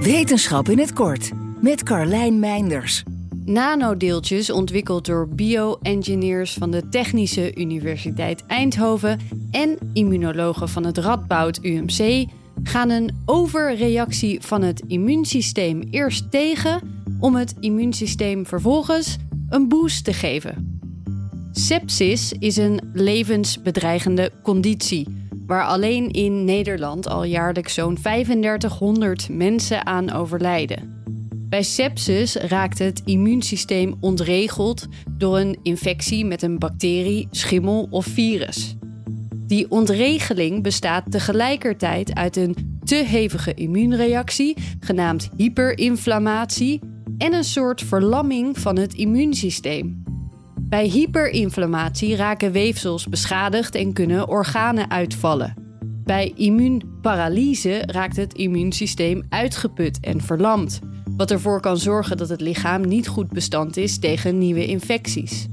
Wetenschap 0.00 0.68
in 0.68 0.78
het 0.78 0.92
kort 0.92 1.30
met 1.60 1.82
Carlijn 1.82 2.38
Meinders. 2.38 3.02
Nanodeeltjes 3.44 4.50
ontwikkeld 4.50 5.06
door 5.06 5.28
bio-engineers 5.28 6.54
van 6.54 6.70
de 6.70 6.88
Technische 6.88 7.54
Universiteit 7.56 8.46
Eindhoven 8.46 9.20
en 9.50 9.78
immunologen 9.92 10.68
van 10.68 10.84
het 10.84 10.98
Radboud 10.98 11.58
UMC 11.62 12.26
gaan 12.62 12.90
een 12.90 13.22
overreactie 13.24 14.40
van 14.40 14.62
het 14.62 14.82
immuunsysteem 14.86 15.82
eerst 15.90 16.30
tegen 16.30 16.80
om 17.20 17.34
het 17.34 17.54
immuunsysteem 17.60 18.46
vervolgens 18.46 19.16
een 19.48 19.68
boost 19.68 20.04
te 20.04 20.12
geven. 20.12 20.80
Sepsis 21.52 22.32
is 22.32 22.56
een 22.56 22.80
levensbedreigende 22.92 24.32
conditie 24.42 25.27
waar 25.48 25.64
alleen 25.64 26.10
in 26.10 26.44
Nederland 26.44 27.08
al 27.08 27.24
jaarlijks 27.24 27.74
zo'n 27.74 27.94
3500 27.94 29.28
mensen 29.28 29.86
aan 29.86 30.12
overlijden. 30.12 31.02
Bij 31.48 31.62
sepsis 31.62 32.36
raakt 32.36 32.78
het 32.78 33.02
immuunsysteem 33.04 33.96
ontregeld 34.00 34.86
door 35.10 35.38
een 35.38 35.58
infectie 35.62 36.24
met 36.24 36.42
een 36.42 36.58
bacterie, 36.58 37.28
schimmel 37.30 37.86
of 37.90 38.06
virus. 38.06 38.76
Die 39.46 39.70
ontregeling 39.70 40.62
bestaat 40.62 41.10
tegelijkertijd 41.10 42.14
uit 42.14 42.36
een 42.36 42.80
te 42.84 42.94
hevige 42.94 43.54
immuunreactie, 43.54 44.56
genaamd 44.80 45.30
hyperinflammatie, 45.36 46.80
en 47.18 47.34
een 47.34 47.44
soort 47.44 47.82
verlamming 47.82 48.58
van 48.58 48.78
het 48.78 48.94
immuunsysteem. 48.94 50.07
Bij 50.68 50.86
hyperinflammatie 50.86 52.16
raken 52.16 52.52
weefsels 52.52 53.06
beschadigd 53.06 53.74
en 53.74 53.92
kunnen 53.92 54.28
organen 54.28 54.90
uitvallen. 54.90 55.54
Bij 56.04 56.32
immuunparalyse 56.36 57.82
raakt 57.86 58.16
het 58.16 58.34
immuunsysteem 58.34 59.26
uitgeput 59.28 60.00
en 60.00 60.20
verlamd, 60.20 60.78
wat 61.16 61.30
ervoor 61.30 61.60
kan 61.60 61.76
zorgen 61.76 62.16
dat 62.16 62.28
het 62.28 62.40
lichaam 62.40 62.88
niet 62.88 63.08
goed 63.08 63.28
bestand 63.28 63.76
is 63.76 63.98
tegen 63.98 64.38
nieuwe 64.38 64.66
infecties. 64.66 65.46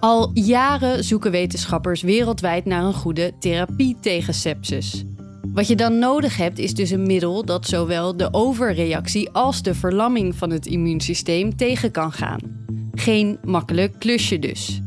Al 0.00 0.30
jaren 0.34 1.04
zoeken 1.04 1.30
wetenschappers 1.30 2.02
wereldwijd 2.02 2.64
naar 2.64 2.84
een 2.84 2.94
goede 2.94 3.32
therapie 3.38 3.96
tegen 4.00 4.34
sepsis. 4.34 5.04
Wat 5.52 5.68
je 5.68 5.76
dan 5.76 5.98
nodig 5.98 6.36
hebt 6.36 6.58
is 6.58 6.74
dus 6.74 6.90
een 6.90 7.06
middel 7.06 7.44
dat 7.44 7.66
zowel 7.66 8.16
de 8.16 8.28
overreactie 8.32 9.30
als 9.30 9.62
de 9.62 9.74
verlamming 9.74 10.34
van 10.34 10.50
het 10.50 10.66
immuunsysteem 10.66 11.56
tegen 11.56 11.90
kan 11.90 12.12
gaan. 12.12 12.58
Geen 12.92 13.38
makkelijk 13.44 13.98
klusje 13.98 14.38
dus. 14.38 14.80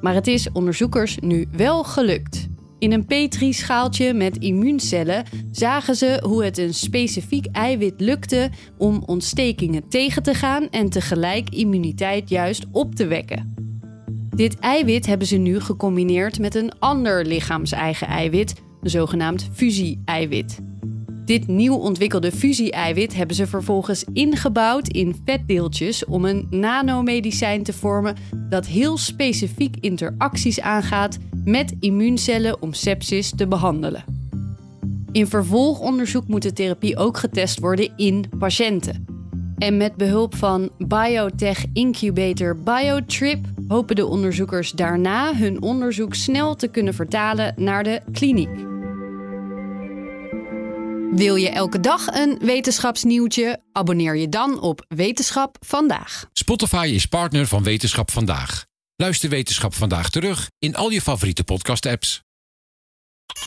Maar 0.00 0.14
het 0.14 0.26
is 0.26 0.52
onderzoekers 0.52 1.18
nu 1.18 1.46
wel 1.52 1.84
gelukt. 1.84 2.48
In 2.78 2.92
een 2.92 3.06
petrischaaltje 3.06 4.12
met 4.12 4.36
immuuncellen 4.36 5.24
zagen 5.50 5.94
ze 5.94 6.22
hoe 6.24 6.44
het 6.44 6.58
een 6.58 6.74
specifiek 6.74 7.46
eiwit 7.52 8.00
lukte 8.00 8.50
om 8.78 9.02
ontstekingen 9.06 9.88
tegen 9.88 10.22
te 10.22 10.34
gaan 10.34 10.70
en 10.70 10.90
tegelijk 10.90 11.50
immuniteit 11.50 12.28
juist 12.28 12.64
op 12.72 12.94
te 12.94 13.06
wekken. 13.06 13.54
Dit 14.36 14.58
eiwit 14.58 15.06
hebben 15.06 15.26
ze 15.26 15.36
nu 15.36 15.60
gecombineerd 15.60 16.38
met 16.38 16.54
een 16.54 16.78
ander 16.78 17.26
lichaams-eigen 17.26 18.06
eiwit, 18.06 18.54
een 18.82 18.90
zogenaamd 18.90 19.48
fusie-eiwit. 19.52 20.58
Dit 21.24 21.46
nieuw 21.46 21.74
ontwikkelde 21.74 22.32
fusie-eiwit 22.32 23.14
hebben 23.14 23.36
ze 23.36 23.46
vervolgens 23.46 24.04
ingebouwd 24.12 24.88
in 24.88 25.16
vetdeeltjes 25.24 26.04
om 26.04 26.24
een 26.24 26.46
nanomedicijn 26.50 27.62
te 27.62 27.72
vormen 27.72 28.16
dat 28.48 28.66
heel 28.66 28.98
specifiek 28.98 29.76
interacties 29.80 30.60
aangaat 30.60 31.18
met 31.44 31.74
immuuncellen 31.80 32.62
om 32.62 32.72
sepsis 32.72 33.32
te 33.36 33.46
behandelen. 33.46 34.04
In 35.12 35.26
vervolgonderzoek 35.26 36.28
moet 36.28 36.42
de 36.42 36.52
therapie 36.52 36.96
ook 36.96 37.18
getest 37.18 37.60
worden 37.60 37.92
in 37.96 38.24
patiënten. 38.38 39.06
En 39.58 39.76
met 39.76 39.96
behulp 39.96 40.34
van 40.34 40.70
biotech 40.78 41.64
incubator 41.72 42.56
Biotrip 42.56 43.46
hopen 43.68 43.96
de 43.96 44.06
onderzoekers 44.06 44.72
daarna 44.72 45.36
hun 45.36 45.62
onderzoek 45.62 46.14
snel 46.14 46.54
te 46.54 46.68
kunnen 46.68 46.94
vertalen 46.94 47.54
naar 47.56 47.84
de 47.84 48.00
kliniek. 48.12 48.73
Wil 51.12 51.36
je 51.36 51.48
elke 51.48 51.80
dag 51.80 52.06
een 52.06 52.38
wetenschapsnieuwtje? 52.40 53.62
Abonneer 53.72 54.16
je 54.16 54.28
dan 54.28 54.60
op 54.60 54.84
Wetenschap 54.88 55.56
vandaag. 55.60 56.26
Spotify 56.32 56.90
is 56.94 57.06
partner 57.06 57.46
van 57.46 57.62
Wetenschap 57.62 58.10
vandaag. 58.10 58.64
Luister 58.96 59.28
Wetenschap 59.28 59.74
vandaag 59.74 60.10
terug 60.10 60.50
in 60.58 60.76
al 60.76 60.90
je 60.90 61.00
favoriete 61.00 61.44
podcast-apps. 61.44 62.23